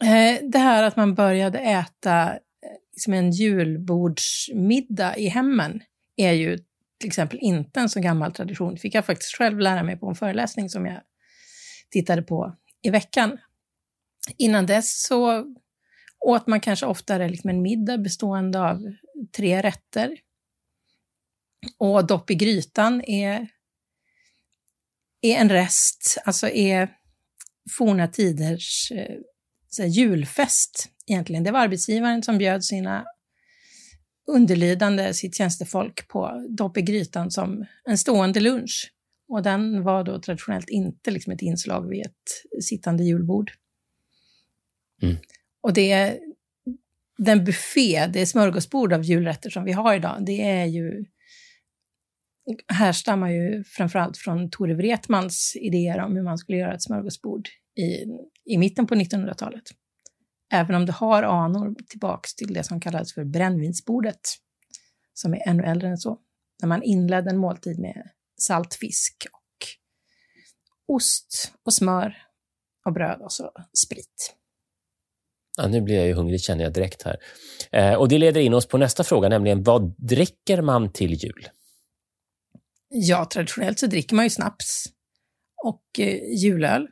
Eh, 0.03 0.49
det 0.49 0.59
här 0.59 0.83
att 0.83 0.95
man 0.95 1.15
började 1.15 1.59
äta 1.59 2.33
eh, 2.33 2.39
liksom 2.91 3.13
en 3.13 3.31
julbordsmiddag 3.31 5.17
i 5.17 5.27
hemmen 5.27 5.83
är 6.15 6.31
ju 6.31 6.57
till 6.99 7.07
exempel 7.07 7.39
inte 7.41 7.79
en 7.79 7.89
så 7.89 7.99
gammal 7.99 8.33
tradition. 8.33 8.73
Det 8.73 8.79
fick 8.79 8.95
jag 8.95 9.05
faktiskt 9.05 9.35
själv 9.35 9.59
lära 9.59 9.83
mig 9.83 9.97
på 9.97 10.07
en 10.07 10.15
föreläsning 10.15 10.69
som 10.69 10.85
jag 10.85 11.01
tittade 11.91 12.21
på 12.21 12.55
i 12.81 12.89
veckan. 12.89 13.37
Innan 14.37 14.65
dess 14.65 15.03
så 15.03 15.45
åt 16.19 16.47
man 16.47 16.61
kanske 16.61 16.85
oftare 16.85 17.29
liksom 17.29 17.49
en 17.49 17.61
middag 17.61 17.97
bestående 17.97 18.59
av 18.61 18.93
tre 19.37 19.61
rätter. 19.61 20.17
Och 21.77 22.07
dopp 22.07 22.31
i 22.31 22.35
grytan 22.35 23.01
är 23.01 23.47
är 25.21 25.35
en 25.35 25.49
rest, 25.49 26.17
alltså 26.25 26.47
är 26.47 26.89
forna 27.77 28.07
tiders 28.07 28.91
eh, 28.91 29.87
julfest 29.87 30.89
egentligen. 31.07 31.43
Det 31.43 31.51
var 31.51 31.59
arbetsgivaren 31.59 32.23
som 32.23 32.37
bjöd 32.37 32.63
sina 32.63 33.05
underlydande, 34.27 35.13
sitt 35.13 35.35
tjänstefolk 35.35 36.07
på 36.07 36.47
dopp 36.49 36.77
i 36.77 36.81
grytan 36.81 37.31
som 37.31 37.65
en 37.85 37.97
stående 37.97 38.39
lunch. 38.39 38.93
Och 39.27 39.43
den 39.43 39.83
var 39.83 40.03
då 40.03 40.21
traditionellt 40.21 40.69
inte 40.69 41.11
liksom 41.11 41.33
ett 41.33 41.41
inslag 41.41 41.89
vid 41.89 42.05
ett 42.05 42.63
sittande 42.63 43.03
julbord. 43.03 43.51
Mm. 45.01 45.17
Och 45.61 45.73
det, 45.73 46.19
den 47.17 47.45
buffé, 47.45 48.07
det 48.07 48.25
smörgåsbord 48.25 48.93
av 48.93 49.03
julrätter 49.03 49.49
som 49.49 49.63
vi 49.63 49.71
har 49.71 49.95
idag, 49.95 50.25
det 50.25 50.41
är 50.41 50.65
ju 50.65 51.05
härstammar 52.67 53.29
ju 53.29 53.63
framförallt 53.63 54.17
från 54.17 54.49
Tore 54.49 54.75
Wretmans 54.75 55.55
idéer 55.55 55.99
om 55.99 56.15
hur 56.15 56.23
man 56.23 56.37
skulle 56.37 56.57
göra 56.57 56.73
ett 56.73 56.83
smörgåsbord 56.83 57.47
i, 57.75 58.05
i 58.53 58.57
mitten 58.57 58.87
på 58.87 58.95
1900-talet. 58.95 59.63
Även 60.53 60.75
om 60.75 60.85
det 60.85 60.91
har 60.91 61.23
anor 61.23 61.75
tillbaks 61.89 62.35
till 62.35 62.53
det 62.53 62.63
som 62.63 62.81
kallades 62.81 63.13
för 63.13 63.23
brännvinsbordet, 63.23 64.19
som 65.13 65.33
är 65.33 65.47
ännu 65.47 65.63
äldre 65.63 65.89
än 65.89 65.97
så, 65.97 66.19
när 66.61 66.67
man 66.67 66.83
inledde 66.83 67.29
en 67.29 67.37
måltid 67.37 67.79
med 67.79 68.09
saltfisk 68.41 69.27
och 69.31 69.67
ost 70.95 71.53
och 71.65 71.73
smör 71.73 72.17
och 72.85 72.93
bröd 72.93 73.21
och 73.21 73.31
så 73.31 73.51
sprit. 73.85 74.35
Ja, 75.57 75.67
nu 75.67 75.81
blir 75.81 75.95
jag 75.95 76.07
ju 76.07 76.13
hungrig 76.13 76.41
känner 76.41 76.63
jag 76.63 76.73
direkt 76.73 77.03
här. 77.03 77.17
Eh, 77.71 77.93
och 77.93 78.09
Det 78.09 78.17
leder 78.17 78.41
in 78.41 78.53
oss 78.53 78.67
på 78.67 78.77
nästa 78.77 79.03
fråga, 79.03 79.29
nämligen 79.29 79.63
vad 79.63 79.95
dricker 79.97 80.61
man 80.61 80.91
till 80.91 81.13
jul? 81.13 81.49
Ja, 82.89 83.25
traditionellt 83.33 83.79
så 83.79 83.87
dricker 83.87 84.15
man 84.15 84.25
ju 84.25 84.29
snaps 84.29 84.85
och 85.65 85.99
eh, 85.99 86.43
julöl. 86.43 86.87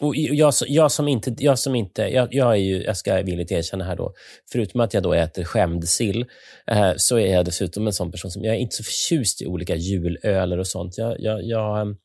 Och 0.00 0.16
jag, 0.16 0.54
jag, 0.66 0.92
som 0.92 1.08
inte, 1.08 1.34
jag 1.38 1.58
som 1.58 1.74
inte, 1.74 2.02
jag, 2.02 2.28
jag 2.34 2.52
är 2.52 2.56
ju, 2.56 2.82
jag 2.82 2.96
ska 2.96 3.22
villigt 3.22 3.52
erkänna 3.52 3.84
här 3.84 3.96
då, 3.96 4.14
förutom 4.52 4.80
att 4.80 4.94
jag 4.94 5.02
då 5.02 5.12
äter 5.12 5.44
skämd 5.44 5.88
sill, 5.88 6.26
eh, 6.66 6.92
så 6.96 7.18
är 7.18 7.34
jag 7.34 7.44
dessutom 7.44 7.86
en 7.86 7.92
sån 7.92 8.10
person 8.10 8.30
som, 8.30 8.44
jag 8.44 8.54
är 8.54 8.58
inte 8.58 8.76
så 8.76 8.84
förtjust 8.84 9.42
i 9.42 9.46
olika 9.46 9.76
julöler 9.76 10.58
och 10.58 10.66
sånt. 10.66 10.98
Jag, 10.98 11.20
jag, 11.20 11.42
jag 11.44 11.96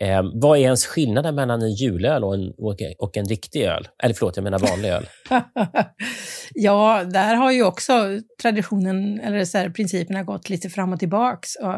Eh, 0.00 0.22
vad 0.34 0.58
är 0.58 0.62
ens 0.62 0.86
skillnaden 0.86 1.34
mellan 1.34 1.62
en 1.62 1.74
julöl 1.74 2.24
och 2.24 2.34
en, 2.34 2.52
och 2.98 3.16
en 3.16 3.24
riktig 3.24 3.62
öl? 3.62 3.88
Eller 4.02 4.14
förlåt, 4.14 4.36
jag 4.36 4.44
menar 4.44 4.58
vanlig 4.58 4.88
öl. 4.88 5.08
ja, 6.54 7.04
där 7.04 7.34
har 7.34 7.52
ju 7.52 7.64
också 7.64 8.20
traditionen, 8.42 9.20
eller 9.20 9.44
så 9.44 9.58
här, 9.58 9.70
principerna 9.70 10.22
gått 10.22 10.48
lite 10.48 10.70
fram 10.70 10.92
och 10.92 10.98
tillbaks. 10.98 11.56
Och, 11.56 11.74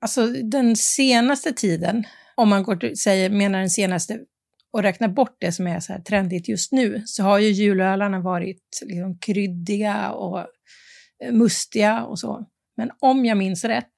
alltså 0.00 0.26
den 0.26 0.76
senaste 0.76 1.52
tiden, 1.52 2.04
om 2.36 2.48
man 2.48 2.62
går, 2.62 2.94
säger, 2.94 3.30
menar 3.30 3.58
den 3.58 3.70
senaste 3.70 4.18
och 4.72 4.82
räknar 4.82 5.08
bort 5.08 5.36
det 5.40 5.52
som 5.52 5.66
är 5.66 5.80
så 5.80 5.92
här 5.92 6.00
trendigt 6.00 6.48
just 6.48 6.72
nu, 6.72 7.02
så 7.06 7.22
har 7.22 7.38
ju 7.38 7.48
julölarna 7.48 8.20
varit 8.20 8.62
liksom 8.82 9.18
kryddiga 9.18 10.10
och 10.10 10.38
eh, 11.24 11.32
mustiga 11.32 12.04
och 12.04 12.18
så. 12.18 12.46
Men 12.76 12.90
om 13.00 13.24
jag 13.24 13.38
minns 13.38 13.64
rätt, 13.64 13.96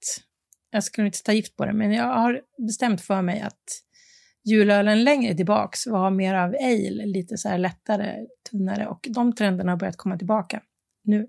jag 0.72 0.84
skulle 0.84 1.06
inte 1.06 1.22
ta 1.22 1.32
gift 1.32 1.56
på 1.56 1.64
det, 1.64 1.72
men 1.72 1.92
jag 1.92 2.04
har 2.04 2.40
bestämt 2.66 3.00
för 3.00 3.22
mig 3.22 3.40
att 3.40 3.82
julölen 4.44 5.04
längre 5.04 5.34
tillbaks 5.34 5.86
var 5.86 6.10
mer 6.10 6.34
av 6.34 6.54
ale, 6.60 7.06
lite 7.06 7.36
så 7.36 7.48
här 7.48 7.58
lättare, 7.58 8.26
tunnare 8.50 8.86
och 8.86 9.08
de 9.10 9.34
trenderna 9.34 9.72
har 9.72 9.76
börjat 9.76 9.96
komma 9.96 10.18
tillbaka 10.18 10.62
nu. 11.04 11.26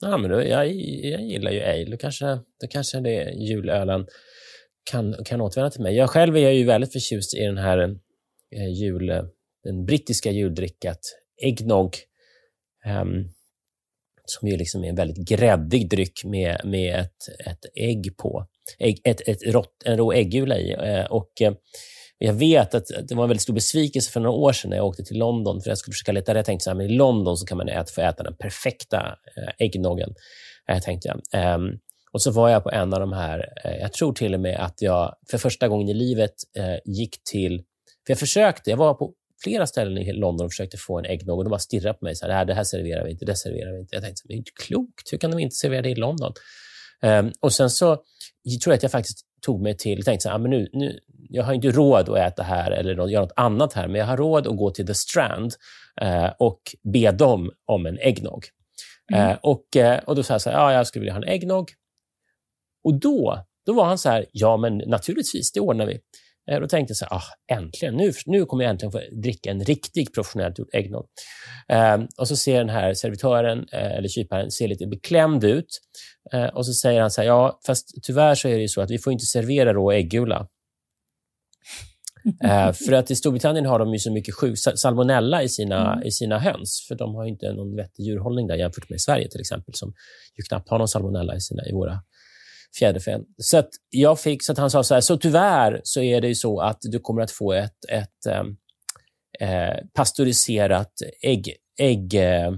Ja, 0.00 0.16
men 0.18 0.30
då, 0.30 0.42
jag, 0.42 0.66
jag 0.66 1.22
gillar 1.22 1.50
ju 1.50 1.62
ale. 1.62 1.90
Då 1.90 1.96
kanske, 1.96 2.26
då 2.60 2.66
kanske 2.70 3.00
det 3.00 3.30
julölen 3.30 4.06
kan, 4.90 5.16
kan 5.24 5.40
återvända 5.40 5.70
till 5.70 5.82
mig. 5.82 5.96
Jag 5.96 6.10
själv 6.10 6.36
är 6.36 6.50
ju 6.50 6.64
väldigt 6.64 6.92
förtjust 6.92 7.34
i 7.34 7.40
den 7.40 7.58
här 7.58 7.78
eh, 8.56 8.72
jul, 8.72 9.06
den 9.64 9.84
brittiska 9.84 10.30
juldrickat 10.30 11.00
eggnog. 11.42 11.96
Um, 13.02 13.28
som 14.26 14.48
ju 14.48 14.56
liksom 14.56 14.84
är 14.84 14.88
en 14.88 14.94
väldigt 14.94 15.28
gräddig 15.28 15.90
dryck 15.90 16.24
med, 16.24 16.60
med 16.64 17.00
ett, 17.00 17.46
ett 17.46 17.64
ägg 17.76 18.16
på. 18.16 18.46
Ägg, 18.78 19.00
ett, 19.04 19.28
ett 19.28 19.42
rått, 19.46 19.82
en 19.84 19.96
rå 19.96 20.12
äggula 20.12 20.58
i. 20.58 20.72
Eh, 20.72 21.04
och, 21.04 21.40
eh, 21.40 21.52
jag 22.18 22.32
vet 22.32 22.74
att 22.74 22.86
det 23.08 23.14
var 23.14 23.22
en 23.22 23.28
väldigt 23.28 23.42
stor 23.42 23.54
besvikelse 23.54 24.10
för 24.10 24.20
några 24.20 24.36
år 24.36 24.52
sedan 24.52 24.70
när 24.70 24.76
jag 24.76 24.86
åkte 24.86 25.04
till 25.04 25.18
London, 25.18 25.60
för 25.60 25.70
jag 25.70 25.78
skulle 25.78 25.92
försöka 25.92 26.12
leta 26.12 26.34
rätt. 26.34 26.36
Jag 26.36 26.46
tänkte 26.46 26.64
så 26.64 26.70
här, 26.70 26.82
i 26.82 26.88
London 26.88 27.36
så 27.36 27.46
kan 27.46 27.58
man 27.58 27.68
äta, 27.68 27.92
få 27.94 28.00
äta 28.00 28.22
den 28.22 28.36
perfekta 28.36 29.18
eh, 29.36 29.52
äggnoggen, 29.58 30.14
tänkte 30.84 31.08
jag. 31.08 31.60
Och 32.12 32.22
så 32.22 32.30
var 32.30 32.48
jag 32.48 32.62
på 32.62 32.70
en 32.70 32.94
av 32.94 33.00
de 33.00 33.12
här, 33.12 33.48
jag 33.80 33.92
tror 33.92 34.12
till 34.12 34.34
och 34.34 34.40
med 34.40 34.64
att 34.64 34.82
jag 34.82 35.14
för 35.30 35.38
första 35.38 35.68
gången 35.68 35.88
i 35.88 35.94
livet 35.94 36.34
gick 36.84 37.24
till, 37.30 37.58
för 38.06 38.10
jag 38.10 38.18
försökte, 38.18 38.70
jag 38.70 38.76
var 38.76 38.94
på 38.94 39.14
flera 39.42 39.66
ställen 39.66 39.98
i 39.98 40.12
London 40.12 40.44
och 40.44 40.52
försökte 40.52 40.76
få 40.76 40.98
en 40.98 41.04
äggnog 41.04 41.38
och 41.38 41.44
de 41.44 41.50
bara 41.50 41.58
stirrade 41.58 41.98
på 41.98 42.04
mig. 42.04 42.14
Så 42.14 42.26
här, 42.26 42.44
det 42.44 42.54
här 42.54 42.64
serverar 42.64 43.04
vi 43.04 43.10
inte, 43.10 43.24
det 43.24 43.36
serverar 43.36 43.72
vi 43.72 43.80
inte. 43.80 43.96
Jag 43.96 44.04
tänkte, 44.04 44.22
det 44.24 44.34
är 44.34 44.36
inte 44.36 44.52
klokt. 44.66 45.12
Hur 45.12 45.18
kan 45.18 45.30
de 45.30 45.40
inte 45.40 45.54
servera 45.54 45.82
det 45.82 45.90
i 45.90 45.94
London? 45.94 46.32
Um, 47.02 47.32
och 47.40 47.52
sen 47.52 47.70
så 47.70 48.02
jag 48.42 48.60
tror 48.60 48.72
jag 48.72 48.76
att 48.76 48.82
jag 48.82 48.92
faktiskt 48.92 49.18
tog 49.42 49.62
mig 49.62 49.76
till, 49.76 50.04
tänkte 50.04 50.22
så 50.22 50.28
här, 50.28 50.36
ah, 50.36 50.38
men 50.38 50.50
nu, 50.50 50.68
nu, 50.72 51.00
jag 51.28 51.44
har 51.44 51.54
inte 51.54 51.70
råd 51.70 52.08
att 52.08 52.18
äta 52.18 52.42
här 52.42 52.70
eller 52.70 53.08
göra 53.08 53.22
något 53.22 53.32
annat 53.36 53.72
här, 53.72 53.88
men 53.88 54.00
jag 54.00 54.06
har 54.06 54.16
råd 54.16 54.46
att 54.46 54.56
gå 54.56 54.70
till 54.70 54.86
The 54.86 54.94
Strand 54.94 55.54
uh, 56.02 56.32
och 56.38 56.60
be 56.92 57.10
dem 57.10 57.50
om 57.66 57.86
en 57.86 57.98
äggnog. 57.98 58.44
Mm. 59.12 59.30
Uh, 59.30 59.36
och, 59.42 59.64
uh, 59.76 59.94
och 59.94 60.16
då 60.16 60.22
sa 60.22 60.34
jag 60.34 60.42
så 60.42 60.50
här, 60.50 60.56
ja, 60.56 60.72
jag 60.72 60.86
skulle 60.86 61.00
vilja 61.00 61.12
ha 61.12 61.22
en 61.22 61.28
äggnog. 61.28 61.72
Och 62.84 63.00
då, 63.00 63.44
då 63.66 63.72
var 63.72 63.84
han 63.84 63.98
så 63.98 64.08
här, 64.08 64.26
ja 64.32 64.56
men 64.56 64.78
naturligtvis, 64.78 65.52
det 65.52 65.60
ordnar 65.60 65.86
vi. 65.86 66.00
Eh, 66.50 66.60
då 66.60 66.68
tänkte 66.68 66.90
jag 66.90 66.96
så 66.96 67.04
här, 67.04 67.16
ah, 67.16 67.56
äntligen, 67.56 67.96
nu, 67.96 68.12
nu 68.26 68.44
kommer 68.44 68.64
jag 68.64 68.70
äntligen 68.70 68.92
få 68.92 69.00
dricka 69.22 69.50
en 69.50 69.64
riktigt 69.64 70.14
professionellt 70.14 70.58
gjord 70.58 70.68
äggnog. 70.72 71.06
Eh, 71.68 71.98
och 72.18 72.28
så 72.28 72.36
ser 72.36 72.58
den 72.58 72.68
här 72.68 72.94
servitören, 72.94 73.66
eh, 73.72 73.92
eller 73.96 74.08
kyparen, 74.08 74.50
ser 74.50 74.68
lite 74.68 74.86
beklämd 74.86 75.44
ut. 75.44 75.80
Eh, 76.32 76.46
och 76.46 76.66
så 76.66 76.72
säger 76.72 77.00
han 77.00 77.10
så 77.10 77.20
här, 77.20 77.28
ja, 77.28 77.60
fast 77.66 77.94
tyvärr 78.02 78.34
så 78.34 78.48
är 78.48 78.58
det 78.58 78.68
så 78.68 78.80
att 78.80 78.90
vi 78.90 78.98
får 78.98 79.12
inte 79.12 79.26
servera 79.26 79.74
rå 79.74 79.92
äggula. 79.92 80.46
Eh, 82.44 82.72
för 82.72 82.92
att 82.92 83.10
i 83.10 83.16
Storbritannien 83.16 83.66
har 83.66 83.78
de 83.78 83.92
ju 83.92 83.98
så 83.98 84.12
mycket 84.12 84.34
sjuk, 84.34 84.58
salmonella 84.58 85.42
i 85.42 85.48
sina, 85.48 85.92
mm. 85.92 86.06
i 86.06 86.10
sina 86.10 86.38
höns, 86.38 86.84
för 86.88 86.94
de 86.94 87.14
har 87.14 87.24
inte 87.24 87.52
någon 87.52 87.76
vettig 87.76 88.04
djurhållning 88.04 88.46
där 88.46 88.56
jämfört 88.56 88.90
med 88.90 89.00
Sverige 89.00 89.28
till 89.28 89.40
exempel, 89.40 89.74
som 89.74 89.94
ju 90.36 90.42
knappt 90.42 90.68
har 90.68 90.78
någon 90.78 90.88
salmonella 90.88 91.36
i, 91.36 91.40
sina, 91.40 91.66
i 91.66 91.72
våra 91.72 92.02
fjäderfän. 92.78 93.24
Så 93.38 93.58
att 93.58 93.68
jag 93.90 94.20
fick, 94.20 94.42
så 94.42 94.52
att 94.52 94.58
han 94.58 94.70
sa 94.70 94.82
så 94.82 94.94
här, 94.94 95.00
så 95.00 95.16
tyvärr 95.16 95.80
så 95.84 96.02
är 96.02 96.20
det 96.20 96.28
ju 96.28 96.34
så 96.34 96.60
att 96.60 96.78
du 96.80 97.00
kommer 97.00 97.22
att 97.22 97.30
få 97.30 97.52
ett, 97.52 97.84
ett 97.88 98.26
eh, 99.40 99.74
pasteuriserat 99.92 100.92
ägg... 101.22 101.54
ägg 101.80 102.14
eh, 102.14 102.52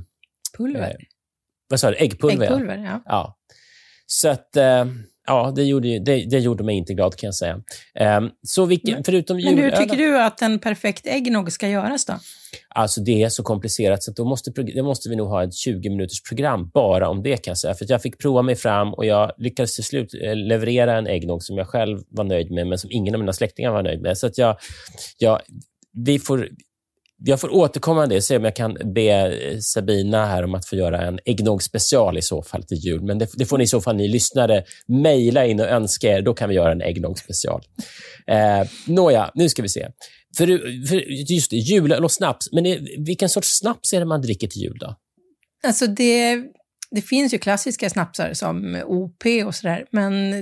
Pulver? 0.57 0.91
Eh, 0.91 0.97
vad 1.69 1.81
sa 1.81 1.91
du? 1.91 1.97
Äggpulver? 1.97 2.47
Äggpulver, 2.47 2.77
ja. 2.77 3.03
ja. 3.05 3.39
Så 4.07 4.29
att... 4.29 4.57
Ja, 5.27 5.53
det 5.57 5.65
gjorde, 5.65 5.99
det, 5.99 6.25
det, 6.31 6.39
gjorde 6.39 6.65
mig 6.65 6.77
inte 6.77 6.95
glad 6.95 7.17
kan 7.17 7.27
jag 7.27 7.35
säga. 7.35 7.55
Um, 8.19 8.31
så 8.43 8.65
vilken, 8.65 8.95
men, 8.95 9.05
förutom 9.05 9.37
men 9.37 9.59
hur 9.59 9.71
tycker 9.71 9.97
du 9.97 10.23
att 10.23 10.43
en 10.43 10.59
perfekt 10.59 11.07
äggnog 11.07 11.53
ska 11.53 11.69
göras 11.69 12.05
då? 12.05 12.15
Alltså 12.69 13.01
det 13.01 13.23
är 13.23 13.29
så 13.29 13.43
komplicerat 13.43 14.03
så 14.03 14.13
då 14.13 14.25
måste, 14.25 14.51
det 14.51 14.83
måste 14.83 15.09
vi 15.09 15.17
nog 15.17 15.29
ha 15.29 15.45
ett 15.45 15.55
20 15.55 15.91
minuters 15.91 16.23
program 16.23 16.71
bara 16.75 17.09
om 17.09 17.23
det 17.23 17.37
kan 17.37 17.51
jag 17.51 17.59
säga. 17.59 17.75
För 17.75 17.87
jag 17.89 18.03
fick 18.03 18.19
prova 18.19 18.43
mig 18.43 18.57
fram 18.57 18.95
och 18.95 19.07
jag 19.07 19.33
lyckades 19.39 19.75
till 19.75 19.85
slut 19.85 20.15
eh, 20.23 20.37
leverera 20.37 20.99
en 20.99 21.07
äggnog 21.07 21.43
som 21.43 21.59
jag 21.59 21.67
själv 21.69 21.99
var 22.09 22.25
nöjd 22.25 22.51
med, 22.51 22.67
men 22.67 22.79
som 22.79 22.91
ingen 22.91 23.15
av 23.15 23.21
mina 23.21 23.33
släktingar 23.33 23.71
var 23.71 23.83
nöjd 23.83 24.03
med. 24.03 24.19
Så 24.19 24.27
att 24.27 24.39
jag, 24.39 24.57
jag, 25.19 25.41
vi 26.05 26.19
får, 26.19 26.49
jag 27.25 27.41
får 27.41 27.55
återkomma 27.55 28.07
till 28.07 28.15
det, 28.15 28.23
se 28.23 28.37
om 28.37 28.45
jag 28.45 28.57
kan 28.57 28.77
be 28.95 29.03
eh, 29.03 29.59
Sabina 29.59 30.27
här 30.27 30.43
om 30.43 30.55
att 30.55 30.67
få 30.67 30.77
göra 30.77 31.07
en 31.07 31.19
äggnog 31.25 31.63
special 31.63 32.19
i 32.19 32.23
så 32.23 32.43
fall 32.43 32.63
till 32.63 32.77
jul. 32.77 33.03
Men 33.03 33.19
det, 33.19 33.29
det 33.35 33.47
får 33.47 33.59
ni 33.59 33.65
i 33.65 33.67
så 33.67 33.81
fall 33.81 33.97
ni 33.97 34.09
lyssnare 34.09 34.65
mejla 34.87 35.47
in 35.47 35.61
och 35.61 35.67
önska 35.67 36.09
er. 36.09 36.23
Då 36.23 36.35
kan 36.35 36.49
vi 36.49 36.55
göra 36.55 36.73
en 36.73 36.83
äggnog 36.83 37.19
special. 37.19 37.63
Eh, 38.27 38.69
nåja, 38.87 39.31
nu 39.35 39.49
ska 39.49 39.63
vi 39.63 39.69
se. 39.69 39.89
För, 40.37 40.47
för 40.87 40.97
just 41.33 41.51
det, 41.51 41.57
julöl 41.57 42.05
och 42.05 42.13
snaps. 42.13 42.53
Men 42.53 42.65
vilken 42.99 43.29
sorts 43.29 43.59
snaps 43.59 43.93
är 43.93 44.01
det 44.01 44.07
man 44.07 44.23
dricker 44.23 44.49
till 44.49 44.63
jul 44.63 44.79
då? 44.81 44.97
Alltså 45.67 45.87
det, 45.87 46.43
det 46.91 47.03
finns 47.03 47.35
ju 47.35 47.39
klassiska 47.39 47.91
snapsar 47.91 48.33
som 48.33 48.83
OP 48.87 49.25
och 49.47 49.55
sådär, 49.55 49.87
men 49.91 50.33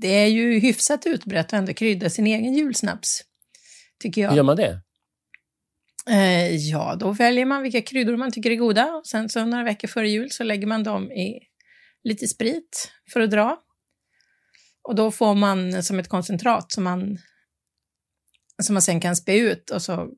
det 0.00 0.08
är 0.08 0.26
ju 0.26 0.58
hyfsat 0.58 1.06
utbrett 1.06 1.46
att 1.46 1.52
ändå 1.52 1.72
krydda 1.72 2.10
sin 2.10 2.26
egen 2.26 2.54
julsnaps, 2.54 3.22
tycker 4.02 4.22
jag. 4.22 4.36
Gör 4.36 4.42
man 4.42 4.56
det? 4.56 4.80
Eh, 6.10 6.56
ja, 6.56 6.96
då 7.00 7.12
väljer 7.12 7.44
man 7.44 7.62
vilka 7.62 7.82
kryddor 7.82 8.16
man 8.16 8.32
tycker 8.32 8.50
är 8.50 8.56
goda. 8.56 8.94
Och 8.94 9.06
sen 9.06 9.28
så 9.28 9.44
några 9.44 9.64
veckor 9.64 9.88
före 9.88 10.08
jul 10.08 10.30
så 10.30 10.44
lägger 10.44 10.66
man 10.66 10.82
dem 10.82 11.12
i 11.12 11.40
lite 12.04 12.28
sprit 12.28 12.92
för 13.12 13.20
att 13.20 13.30
dra. 13.30 13.58
Och 14.88 14.94
då 14.94 15.10
får 15.10 15.34
man 15.34 15.82
som 15.82 15.98
ett 15.98 16.08
koncentrat 16.08 16.72
som 16.72 16.84
man, 16.84 17.18
som 18.62 18.74
man 18.74 18.82
sen 18.82 19.00
kan 19.00 19.16
spä 19.16 19.38
ut 19.38 19.70
och 19.70 19.82
så 19.82 20.10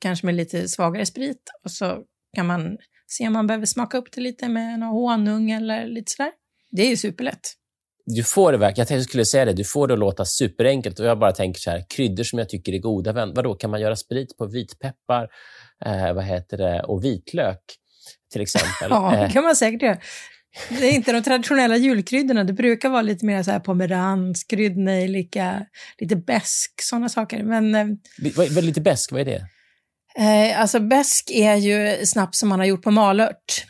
kanske 0.00 0.26
med 0.26 0.34
lite 0.34 0.68
svagare 0.68 1.06
sprit 1.06 1.42
och 1.64 1.70
så 1.70 2.04
kan 2.36 2.46
man 2.46 2.78
se 3.06 3.26
om 3.26 3.32
man 3.32 3.46
behöver 3.46 3.66
smaka 3.66 3.98
upp 3.98 4.12
det 4.12 4.20
lite 4.20 4.48
med 4.48 4.78
någon 4.78 4.88
honung 4.88 5.50
eller 5.50 5.86
lite 5.86 6.12
sådär. 6.12 6.32
Det 6.70 6.82
är 6.82 6.90
ju 6.90 6.96
superlätt 6.96 7.57
du 8.14 8.22
får 8.22 8.52
det 8.52 8.58
verkligen, 8.58 8.82
jag 8.82 8.88
tänkte 8.88 9.08
skulle 9.08 9.24
säga 9.24 9.44
det, 9.44 9.52
du 9.52 9.64
får 9.64 9.88
det 9.88 9.94
att 9.94 10.00
låta 10.00 10.24
superenkelt 10.24 11.00
och 11.00 11.06
jag 11.06 11.18
bara 11.18 11.32
tänker 11.32 11.60
så 11.60 11.70
här, 11.70 11.84
kryddor 11.88 12.24
som 12.24 12.38
jag 12.38 12.48
tycker 12.48 12.72
är 12.72 12.78
goda, 12.78 13.12
vadå, 13.12 13.54
kan 13.54 13.70
man 13.70 13.80
göra 13.80 13.96
sprit 13.96 14.36
på 14.36 14.46
vitpeppar 14.46 15.28
eh, 15.84 16.12
vad 16.12 16.24
heter 16.24 16.56
det, 16.56 16.82
och 16.82 17.04
vitlök 17.04 17.60
till 18.32 18.42
exempel? 18.42 18.70
ja, 18.90 19.10
det 19.10 19.24
eh. 19.24 19.32
kan 19.32 19.44
man 19.44 19.56
säkert 19.56 19.82
göra. 19.82 19.98
Det 20.68 20.86
är 20.86 20.92
inte 20.92 21.12
de 21.12 21.22
traditionella 21.22 21.76
julkryddorna, 21.76 22.44
det 22.44 22.52
brukar 22.52 22.88
vara 22.88 23.02
lite 23.02 23.24
mer 23.24 23.42
så 23.42 23.50
här 23.50 23.60
pomerans, 23.60 24.44
kryddnejlika, 24.44 25.66
lite 25.98 26.16
besk, 26.16 26.82
sådana 26.82 27.08
saker. 27.08 27.42
Men, 27.42 27.74
eh, 27.74 27.86
vad, 28.36 28.48
vad, 28.48 28.64
lite 28.64 28.80
besk, 28.80 29.12
vad 29.12 29.20
är 29.20 29.24
det? 29.24 29.46
Eh, 30.18 30.60
alltså 30.60 30.80
bäsk 30.80 31.30
är 31.30 31.54
ju 31.54 32.06
snaps 32.06 32.38
som 32.38 32.48
man 32.48 32.58
har 32.58 32.66
gjort 32.66 32.82
på 32.82 32.90
malört. 32.90 33.64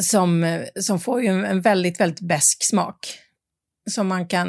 Som, 0.00 0.64
som 0.80 1.00
får 1.00 1.22
ju 1.22 1.28
en 1.28 1.60
väldigt, 1.60 2.00
väldigt 2.00 2.20
bäsk 2.20 2.64
smak. 2.64 2.96
Som 3.90 4.08
man 4.08 4.28
kan, 4.28 4.48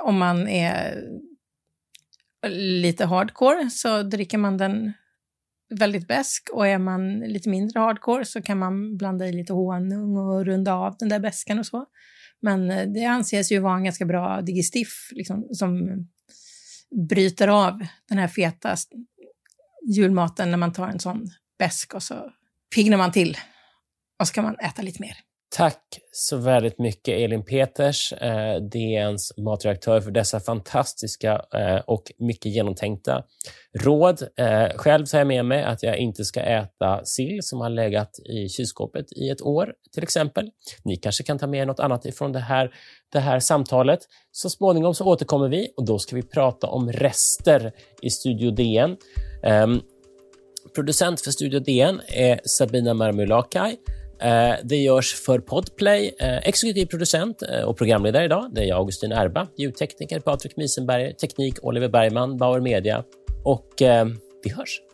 om 0.00 0.18
man 0.18 0.48
är 0.48 1.02
lite 2.48 3.06
hardcore 3.06 3.70
så 3.70 4.02
dricker 4.02 4.38
man 4.38 4.56
den 4.56 4.92
väldigt 5.74 6.08
bäsk 6.08 6.48
och 6.52 6.66
är 6.66 6.78
man 6.78 7.18
lite 7.18 7.48
mindre 7.48 7.80
hardcore 7.80 8.24
så 8.24 8.42
kan 8.42 8.58
man 8.58 8.96
blanda 8.96 9.26
i 9.26 9.32
lite 9.32 9.52
honung 9.52 10.16
och 10.16 10.44
runda 10.44 10.74
av 10.74 10.96
den 10.98 11.08
där 11.08 11.18
bäskan 11.18 11.58
och 11.58 11.66
så. 11.66 11.86
Men 12.40 12.70
eh, 12.70 12.88
det 12.88 13.04
anses 13.04 13.52
ju 13.52 13.58
vara 13.58 13.76
en 13.76 13.84
ganska 13.84 14.04
bra 14.04 14.40
digestif 14.40 15.08
liksom, 15.10 15.48
som 15.50 15.88
bryter 17.08 17.48
av 17.48 17.86
den 18.08 18.18
här 18.18 18.28
feta 18.28 18.76
julmaten 19.82 20.50
när 20.50 20.58
man 20.58 20.72
tar 20.72 20.88
en 20.88 21.00
sån 21.00 21.26
bäsk 21.58 21.94
och 21.94 22.02
så 22.02 22.32
piggnar 22.74 22.96
man 22.96 23.12
till 23.12 23.38
och 24.18 24.28
så 24.28 24.34
kan 24.34 24.44
man 24.44 24.58
äta 24.58 24.82
lite 24.82 25.02
mer. 25.02 25.16
Tack 25.56 25.98
så 26.12 26.36
väldigt 26.36 26.78
mycket 26.78 27.18
Elin 27.18 27.44
Peters, 27.44 28.12
eh, 28.12 28.56
DNs 28.56 29.32
matredaktör, 29.38 30.00
för 30.00 30.10
dessa 30.10 30.40
fantastiska 30.40 31.42
eh, 31.54 31.76
och 31.86 32.02
mycket 32.18 32.52
genomtänkta 32.52 33.24
råd. 33.78 34.22
Eh, 34.36 34.68
själv 34.76 35.06
tar 35.06 35.18
jag 35.18 35.26
med 35.26 35.44
mig 35.44 35.62
att 35.62 35.82
jag 35.82 35.96
inte 35.96 36.24
ska 36.24 36.40
äta 36.40 37.04
sill 37.04 37.38
som 37.42 37.60
har 37.60 37.70
legat 37.70 38.18
i 38.18 38.48
kylskåpet 38.48 39.12
i 39.12 39.28
ett 39.30 39.42
år, 39.42 39.72
till 39.94 40.02
exempel. 40.02 40.50
Ni 40.84 40.96
kanske 40.96 41.24
kan 41.24 41.38
ta 41.38 41.46
med 41.46 41.60
er 41.60 41.66
något 41.66 41.80
annat 41.80 42.06
ifrån 42.06 42.32
det 42.32 42.40
här, 42.40 42.74
det 43.12 43.20
här 43.20 43.40
samtalet. 43.40 44.00
Så 44.32 44.50
småningom 44.50 44.94
så 44.94 45.04
återkommer 45.04 45.48
vi 45.48 45.68
och 45.76 45.84
då 45.84 45.98
ska 45.98 46.16
vi 46.16 46.22
prata 46.22 46.66
om 46.66 46.92
rester 46.92 47.72
i 48.02 48.10
Studio 48.10 48.50
DN. 48.50 48.96
Eh, 49.42 49.66
producent 50.74 51.20
för 51.20 51.30
Studio 51.30 51.60
DN 51.60 52.00
är 52.08 52.40
Sabina 52.44 52.94
Marmulakai. 52.94 53.76
Eh, 54.20 54.54
det 54.64 54.76
görs 54.76 55.14
för 55.14 55.38
Podplay. 55.38 56.14
Eh, 56.18 56.36
exekutiv 56.36 56.86
producent 56.86 57.42
eh, 57.42 57.62
och 57.62 57.78
programledare 57.78 58.24
idag 58.24 58.50
det 58.52 58.60
är 58.60 58.64
jag, 58.64 58.78
Augustin 58.78 59.12
Erba. 59.12 59.48
Ljudtekniker 59.56 60.20
Patrik 60.20 60.56
Misenberger. 60.56 61.12
Teknik 61.12 61.64
Oliver 61.64 61.88
Bergman, 61.88 62.36
Bauer 62.36 62.60
Media. 62.60 63.04
Och 63.44 63.72
vi 64.42 64.50
hörs. 64.50 64.85